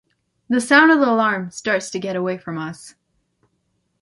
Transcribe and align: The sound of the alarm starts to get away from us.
The 0.49 0.59
sound 0.59 0.89
of 0.91 0.99
the 0.99 1.05
alarm 1.07 1.51
starts 1.51 1.91
to 1.91 1.99
get 1.99 2.15
away 2.15 2.35
from 2.39 2.57
us. 2.57 2.95